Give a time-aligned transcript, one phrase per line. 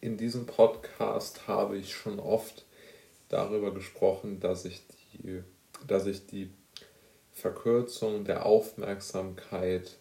[0.00, 2.64] in diesem Podcast habe ich schon oft
[3.28, 5.42] darüber gesprochen, dass ich die,
[5.86, 6.50] dass ich die
[7.32, 9.96] Verkürzung der Aufmerksamkeit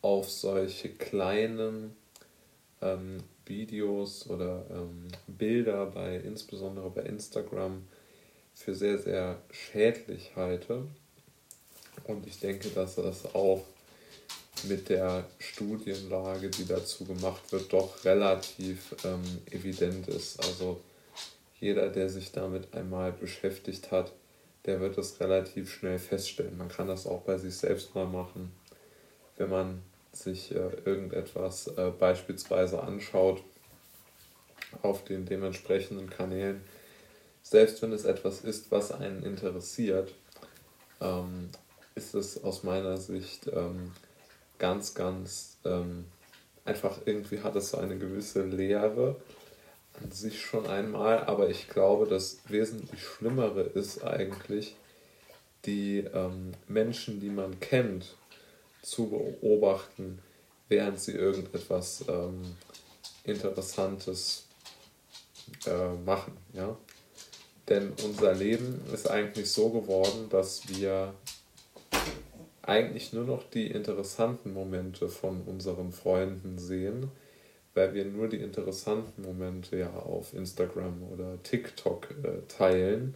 [0.00, 1.96] auf solche kleinen
[2.80, 7.86] ähm, Videos oder ähm, Bilder bei insbesondere bei Instagram
[8.54, 10.86] für sehr, sehr schädlich halte.
[12.04, 13.64] Und ich denke, dass das auch
[14.64, 20.40] mit der Studienlage, die dazu gemacht wird, doch relativ ähm, evident ist.
[20.40, 20.80] Also
[21.60, 24.12] jeder, der sich damit einmal beschäftigt hat,
[24.64, 26.56] der wird es relativ schnell feststellen.
[26.56, 28.52] Man kann das auch bei sich selbst mal machen,
[29.36, 33.42] wenn man sich äh, irgendetwas äh, beispielsweise anschaut
[34.82, 36.62] auf den dementsprechenden Kanälen,
[37.42, 40.14] selbst wenn es etwas ist, was einen interessiert,
[41.00, 41.48] ähm,
[41.94, 43.92] ist es aus meiner Sicht ähm,
[44.62, 46.04] ganz, ganz ähm,
[46.64, 49.16] einfach irgendwie hat es so eine gewisse Leere
[50.00, 54.76] an sich schon einmal, aber ich glaube, das wesentlich Schlimmere ist eigentlich,
[55.64, 58.14] die ähm, Menschen, die man kennt,
[58.82, 60.20] zu beobachten,
[60.68, 62.54] während sie irgendetwas ähm,
[63.24, 64.44] Interessantes
[65.66, 66.36] äh, machen.
[66.52, 66.76] Ja?
[67.68, 71.14] Denn unser Leben ist eigentlich so geworden, dass wir
[72.62, 77.10] eigentlich nur noch die interessanten Momente von unseren Freunden sehen,
[77.74, 83.14] weil wir nur die interessanten Momente ja auf Instagram oder TikTok äh, teilen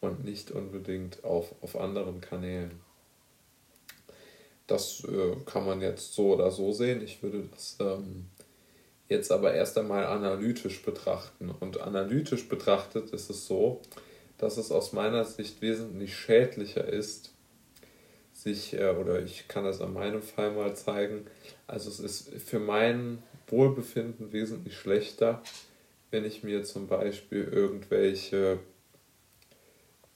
[0.00, 2.80] und nicht unbedingt auf, auf anderen Kanälen.
[4.66, 7.02] Das äh, kann man jetzt so oder so sehen.
[7.02, 8.26] Ich würde das ähm,
[9.08, 11.50] jetzt aber erst einmal analytisch betrachten.
[11.50, 13.82] Und analytisch betrachtet ist es so,
[14.38, 17.34] dass es aus meiner Sicht wesentlich schädlicher ist,
[18.42, 21.26] sich, äh, oder ich kann das an meinem Fall mal zeigen,
[21.66, 25.42] also es ist für mein Wohlbefinden wesentlich schlechter,
[26.10, 28.58] wenn ich mir zum Beispiel irgendwelche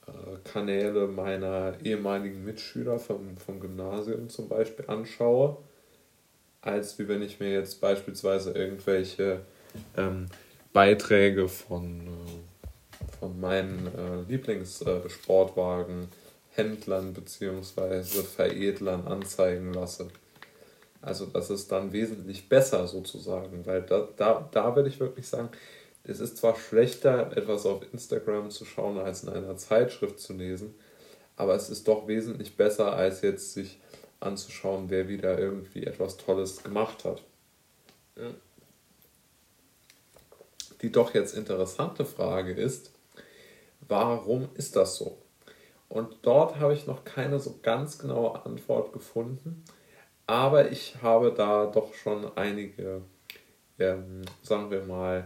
[0.07, 0.11] äh,
[0.43, 5.57] Kanäle meiner ehemaligen Mitschüler vom, vom Gymnasium zum Beispiel anschaue,
[6.61, 9.41] als wie wenn ich mir jetzt beispielsweise irgendwelche
[9.95, 10.27] ähm,
[10.73, 16.24] Beiträge von, äh, von meinen äh, Lieblingssportwagen äh,
[16.55, 18.03] Händlern bzw.
[18.03, 20.07] Veredlern anzeigen lasse.
[21.01, 25.49] Also das ist dann wesentlich besser sozusagen, weil da, da, da würde ich wirklich sagen,
[26.03, 30.75] es ist zwar schlechter, etwas auf Instagram zu schauen, als in einer Zeitschrift zu lesen,
[31.35, 33.79] aber es ist doch wesentlich besser, als jetzt sich
[34.19, 37.21] anzuschauen, wer wieder irgendwie etwas Tolles gemacht hat.
[40.81, 42.91] Die doch jetzt interessante Frage ist,
[43.87, 45.17] warum ist das so?
[45.95, 49.63] Und dort habe ich noch keine so ganz genaue Antwort gefunden.
[50.27, 53.01] Aber ich habe da doch schon einige,
[53.79, 55.25] ähm, sagen wir mal,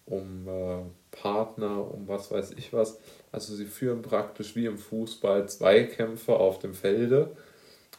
[0.06, 3.00] um äh, Partner, um was weiß ich was.
[3.32, 7.36] Also sie führen praktisch wie im Fußball Zweikämpfe auf dem Felde,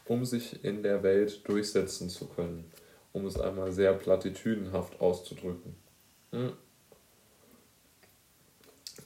[0.07, 2.71] um sich in der Welt durchsetzen zu können,
[3.13, 5.84] um es einmal sehr platitüdenhaft auszudrücken.
[6.35, 6.53] Hm.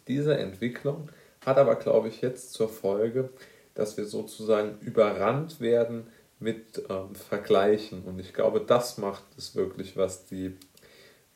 [0.06, 1.10] Diese Entwicklung
[1.44, 3.28] hat aber, glaube ich, jetzt zur Folge,
[3.74, 6.06] dass wir sozusagen überrannt werden
[6.40, 8.04] mit ähm, Vergleichen.
[8.04, 10.56] Und ich glaube, das macht es wirklich, was, die,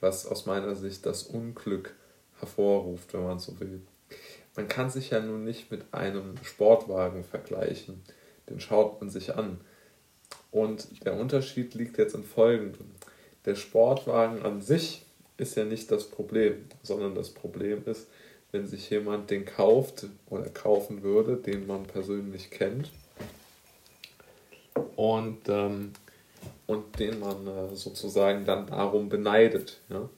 [0.01, 1.95] was aus meiner Sicht das Unglück
[2.41, 3.83] hervorruft, wenn man so will.
[4.57, 8.03] Man kann sich ja nun nicht mit einem Sportwagen vergleichen.
[8.49, 9.61] Den schaut man sich an.
[10.51, 12.91] Und der Unterschied liegt jetzt in folgendem.
[13.45, 15.05] Der Sportwagen an sich
[15.37, 18.09] ist ja nicht das Problem, sondern das Problem ist,
[18.53, 22.91] wenn sich jemand den kauft oder kaufen würde, den man persönlich kennt
[24.97, 25.93] und, ähm,
[26.67, 29.81] und den man äh, sozusagen dann darum beneidet.
[29.89, 30.09] Ja?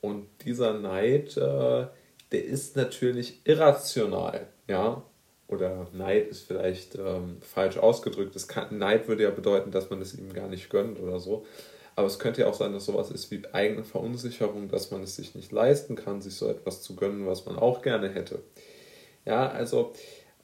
[0.00, 1.86] Und dieser Neid, äh,
[2.32, 5.02] der ist natürlich irrational, ja,
[5.48, 8.34] oder Neid ist vielleicht ähm, falsch ausgedrückt.
[8.34, 11.46] Das kann, Neid würde ja bedeuten, dass man es ihm gar nicht gönnt oder so.
[11.98, 15.16] Aber es könnte ja auch sein, dass sowas ist wie eigene Verunsicherung, dass man es
[15.16, 18.40] sich nicht leisten kann, sich so etwas zu gönnen, was man auch gerne hätte.
[19.24, 19.92] Ja, also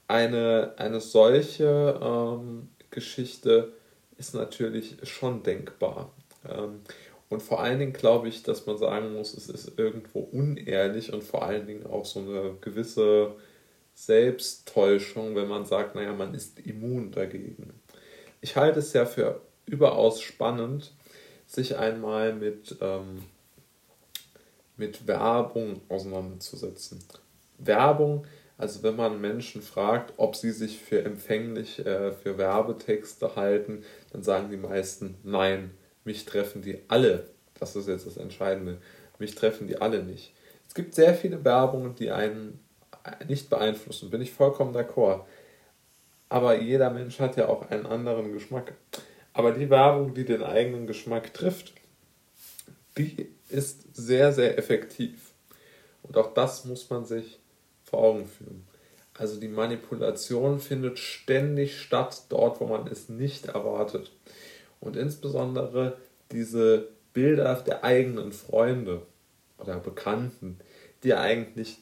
[0.09, 3.73] eine, eine solche ähm, Geschichte
[4.19, 6.13] ist natürlich schon denkbar.
[6.49, 6.81] Ähm,
[7.29, 11.25] Und vor allen Dingen glaube ich, dass man sagen muss, es ist irgendwo unehrlich und
[11.25, 13.35] vor allen Dingen auch so eine gewisse
[13.95, 17.75] Selbsttäuschung, wenn man sagt, naja, man ist immun dagegen.
[18.41, 20.93] Ich halte es ja für überaus spannend,
[21.55, 23.23] sich einmal mit, ähm,
[24.77, 27.03] mit Werbung auseinanderzusetzen.
[27.59, 28.27] Werbung,
[28.59, 34.23] also wenn man Menschen fragt, ob sie sich für empfänglich äh, für Werbetexte halten, dann
[34.23, 35.71] sagen die meisten nein
[36.05, 37.27] mich treffen die alle.
[37.59, 38.79] Das ist jetzt das Entscheidende.
[39.19, 40.35] Mich treffen die alle nicht.
[40.69, 42.61] Es gibt sehr viele Werbungen, die einen
[43.29, 45.25] nicht beeinflussen, bin ich vollkommen d'accord.
[46.29, 48.75] Aber jeder Mensch hat ja auch einen anderen Geschmack.
[49.35, 51.75] Aber die Werbung, die den eigenen Geschmack trifft,
[52.97, 55.33] die ist sehr, sehr effektiv.
[56.03, 57.41] Und auch das muss man sich
[57.83, 58.67] vor Augen führen.
[59.17, 64.11] Also die Manipulation findet ständig statt dort, wo man es nicht erwartet
[64.81, 65.97] und insbesondere
[66.33, 69.03] diese Bilder der eigenen Freunde
[69.59, 70.59] oder Bekannten,
[71.05, 71.79] die eigentlich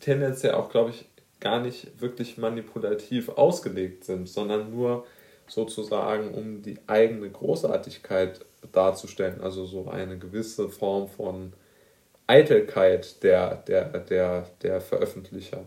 [0.00, 1.06] tendenziell auch, glaube ich,
[1.40, 5.04] gar nicht wirklich manipulativ ausgelegt sind, sondern nur
[5.46, 11.52] sozusagen, um die eigene Großartigkeit darzustellen, also so eine gewisse Form von
[12.26, 15.64] Eitelkeit der, der, der, der Veröffentlicher.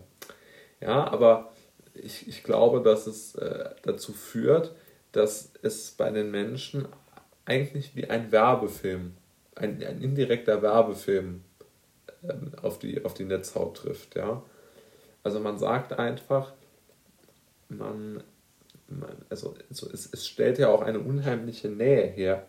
[0.80, 1.52] Ja, aber
[1.94, 4.74] ich, ich glaube, dass es äh, dazu führt,
[5.12, 6.88] dass es bei den Menschen
[7.44, 9.14] eigentlich wie ein Werbefilm,
[9.54, 11.44] ein, ein indirekter Werbefilm
[12.22, 14.16] ähm, auf, die, auf die Netzhaut trifft.
[14.16, 14.42] Ja?
[15.22, 16.52] Also man sagt einfach,
[17.68, 18.22] man, man
[19.30, 22.46] also, also es, es stellt ja auch eine unheimliche Nähe her,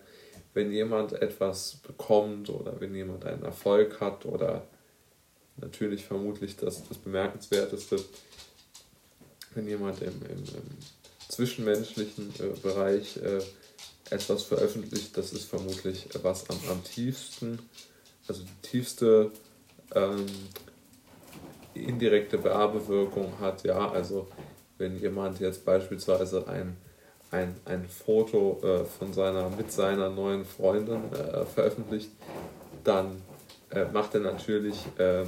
[0.53, 4.67] wenn jemand etwas bekommt oder wenn jemand einen Erfolg hat oder
[5.57, 7.97] natürlich vermutlich das, das Bemerkenswerteste,
[9.55, 10.77] wenn jemand im, im, im
[11.29, 13.41] zwischenmenschlichen äh, Bereich äh,
[14.09, 17.59] etwas veröffentlicht, das ist vermutlich was am, am tiefsten,
[18.27, 19.31] also die tiefste
[19.93, 20.25] ähm,
[21.73, 23.63] indirekte Werbewirkung hat.
[23.63, 24.27] Ja, also
[24.77, 26.77] wenn jemand jetzt beispielsweise ein,
[27.31, 32.11] ein, ein Foto äh, von seiner, mit seiner neuen Freundin äh, veröffentlicht,
[32.83, 33.21] dann
[33.71, 35.27] äh, macht er natürlich, ähm,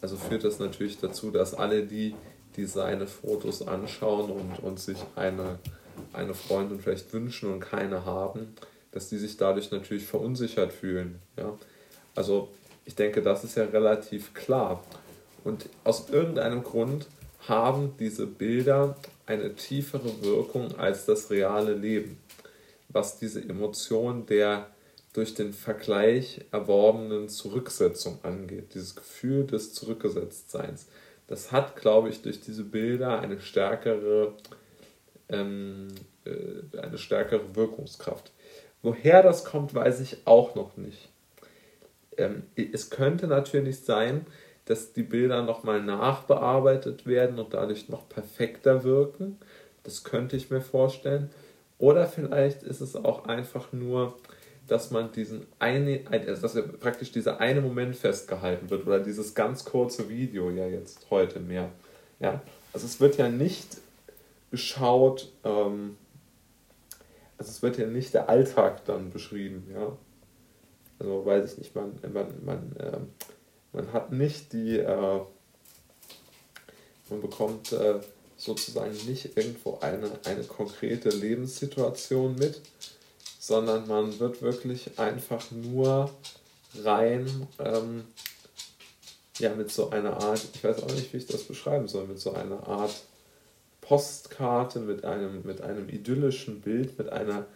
[0.00, 2.14] also führt das natürlich dazu, dass alle die,
[2.56, 5.58] die seine Fotos anschauen und, und sich eine,
[6.12, 8.54] eine Freundin vielleicht wünschen und keine haben,
[8.92, 11.20] dass die sich dadurch natürlich verunsichert fühlen.
[11.36, 11.58] Ja?
[12.14, 12.48] Also
[12.84, 14.82] ich denke, das ist ja relativ klar.
[15.42, 17.06] Und aus irgendeinem Grund
[17.48, 18.96] haben diese Bilder
[19.26, 22.18] eine tiefere Wirkung als das reale Leben,
[22.88, 24.68] was diese Emotion der
[25.12, 30.86] durch den Vergleich erworbenen Zurücksetzung angeht, dieses Gefühl des Zurückgesetztseins
[31.26, 34.34] das hat, glaube ich, durch diese Bilder eine stärkere,
[35.28, 35.88] ähm,
[36.24, 38.30] äh, eine stärkere Wirkungskraft.
[38.82, 41.08] Woher das kommt, weiß ich auch noch nicht.
[42.18, 44.26] Ähm, es könnte natürlich sein,
[44.66, 49.38] dass die Bilder nochmal nachbearbeitet werden und dadurch noch perfekter wirken.
[49.82, 51.30] Das könnte ich mir vorstellen.
[51.78, 54.14] Oder vielleicht ist es auch einfach nur
[54.66, 59.64] dass man diesen eine, also dass praktisch dieser eine Moment festgehalten wird oder dieses ganz
[59.64, 61.70] kurze Video ja jetzt heute mehr.
[62.20, 62.40] Ja,
[62.72, 63.78] also es wird ja nicht
[64.50, 65.96] geschaut, ähm,
[67.36, 69.96] also es wird ja nicht der Alltag dann beschrieben, ja.
[70.98, 72.98] Also weiß ich nicht, man, man, man, äh,
[73.74, 75.20] man hat nicht die, äh,
[77.10, 78.00] man bekommt äh,
[78.36, 82.60] sozusagen nicht irgendwo eine, eine konkrete Lebenssituation mit,
[83.38, 86.10] sondern man wird wirklich einfach nur
[86.82, 88.04] rein ähm,
[89.38, 92.20] ja, mit so einer Art, ich weiß auch nicht, wie ich das beschreiben soll, mit
[92.20, 92.94] so einer Art
[93.80, 97.46] Postkarte, mit einem, mit einem idyllischen Bild, mit einer,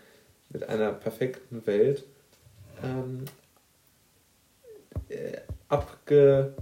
[0.51, 2.05] mit einer perfekten Welt.
[2.83, 3.25] Ähm,
[5.09, 6.55] äh, abge,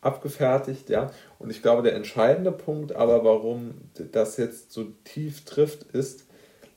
[0.00, 1.10] abgefertigt, ja.
[1.38, 3.74] Und ich glaube, der entscheidende Punkt, aber warum
[4.12, 6.26] das jetzt so tief trifft, ist,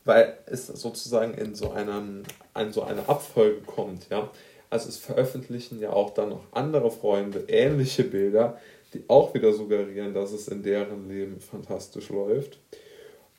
[0.06, 2.24] weil es sozusagen in so, einem,
[2.60, 4.10] in so eine Abfolge kommt.
[4.10, 4.30] Ja?
[4.70, 8.60] Also es veröffentlichen ja auch dann noch andere Freunde ähnliche Bilder,
[8.94, 12.58] die auch wieder suggerieren, dass es in deren Leben fantastisch läuft.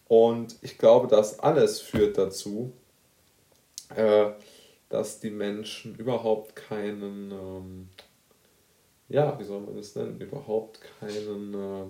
[0.07, 2.73] Und ich glaube, das alles führt dazu,
[3.95, 4.31] äh,
[4.89, 7.89] dass die Menschen überhaupt keinen, ähm,
[9.11, 11.85] ja, wie soll man das nennen, überhaupt keinen äh,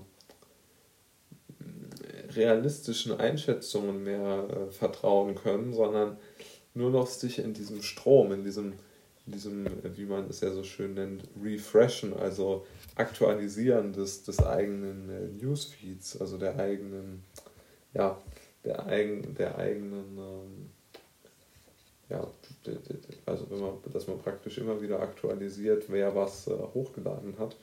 [2.32, 6.16] realistischen Einschätzungen mehr äh, vertrauen können, sondern
[6.74, 8.72] nur noch sich in diesem Strom, in diesem,
[9.26, 15.10] in diesem, wie man es ja so schön nennt, Refreshen, also Aktualisieren des, des eigenen
[15.10, 17.22] äh, Newsfeeds, also der eigenen,
[17.92, 18.18] ja,
[18.64, 20.70] der, eigen, der eigenen, ähm,
[22.10, 22.26] ja,
[23.26, 27.56] also wenn man, dass man praktisch immer wieder aktualisiert, wer was äh, hochgeladen hat.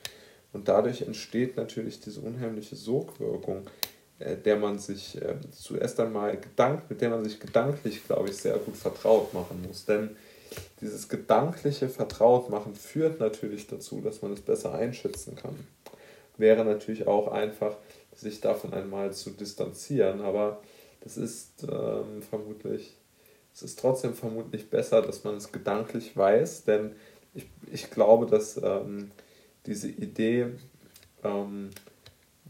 [0.54, 3.68] Und dadurch entsteht natürlich diese unheimliche Sogwirkung,
[4.20, 8.38] äh, der man sich äh, zuerst einmal gedank, mit der man sich gedanklich, glaube ich,
[8.38, 9.86] sehr gut vertraut machen muss.
[9.86, 10.16] Denn
[10.82, 15.56] dieses gedankliche Vertrautmachen führt natürlich dazu, dass man es besser einschätzen kann.
[16.38, 17.76] Wäre natürlich auch einfach,
[18.16, 20.60] sich davon einmal zu distanzieren, aber
[21.02, 22.97] das ist ähm, vermutlich,
[23.58, 26.92] es ist trotzdem vermutlich besser, dass man es gedanklich weiß, denn
[27.34, 29.10] ich, ich glaube, dass ähm,
[29.66, 30.50] diese Idee,
[31.24, 31.72] ähm,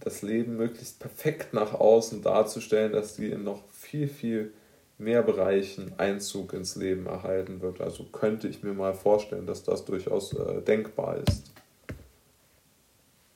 [0.01, 4.51] das Leben möglichst perfekt nach außen darzustellen, dass die in noch viel, viel
[4.97, 7.79] mehr Bereichen Einzug ins Leben erhalten wird.
[7.79, 11.53] Also könnte ich mir mal vorstellen, dass das durchaus äh, denkbar ist.